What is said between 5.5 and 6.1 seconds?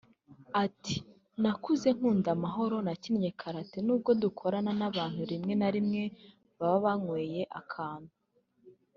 na rimwe